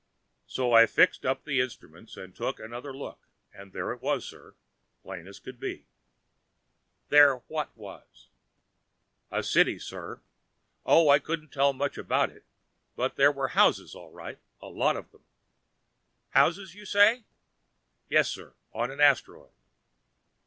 "So 0.47 0.73
I 0.73 0.87
fixed 0.87 1.27
up 1.27 1.43
the 1.43 1.61
instruments 1.61 2.17
and 2.17 2.35
took 2.35 2.59
another 2.59 2.91
look, 2.91 3.19
and 3.53 3.71
there 3.71 3.91
it 3.93 4.01
was, 4.01 4.25
sir, 4.27 4.55
plain 5.03 5.27
as 5.27 5.37
could 5.39 5.59
be!" 5.59 5.85
"There 7.09 7.35
what 7.47 7.69
was?" 7.77 8.29
"The 9.29 9.43
city, 9.43 9.77
sir. 9.77 10.19
Oh, 10.87 11.09
I 11.09 11.19
couldn't 11.19 11.53
tell 11.53 11.71
much 11.71 11.99
about 11.99 12.31
it, 12.31 12.45
but 12.95 13.15
there 13.15 13.31
were 13.31 13.49
houses, 13.49 13.93
all 13.93 14.09
right, 14.11 14.39
a 14.59 14.69
lot 14.69 14.97
of 14.97 15.11
them." 15.11 15.23
"Houses, 16.31 16.73
you 16.73 16.87
say?" 16.87 17.25
"Yes 18.09 18.27
sir, 18.27 18.55
on 18.73 18.89
an 18.89 19.01
asteroid." 19.01 19.51